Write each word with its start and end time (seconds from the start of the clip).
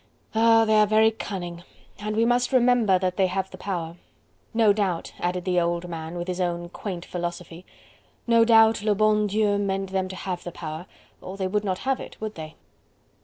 "Ah! 0.33 0.65
they 0.65 0.79
are 0.79 0.87
very 0.87 1.11
cunning... 1.11 1.61
and 1.99 2.15
we 2.15 2.25
must 2.25 2.51
remember 2.51 2.97
that 2.97 3.17
they 3.17 3.27
have 3.27 3.51
the 3.51 3.57
power. 3.59 3.97
No 4.51 4.73
doubt," 4.73 5.13
added 5.19 5.45
the 5.45 5.59
old 5.61 5.87
man, 5.87 6.17
with 6.17 6.27
his 6.27 6.41
own, 6.41 6.69
quaint 6.69 7.05
philosophy, 7.05 7.67
"no 8.25 8.43
doubt 8.43 8.81
le 8.81 8.95
bon 8.95 9.27
Dieu 9.27 9.59
meant 9.59 9.91
them 9.91 10.07
to 10.07 10.15
have 10.15 10.43
the 10.43 10.51
power, 10.51 10.87
or 11.21 11.37
they 11.37 11.45
would 11.45 11.63
not 11.63 11.77
have 11.85 11.99
it, 11.99 12.19
would 12.19 12.33
they?" 12.33 12.55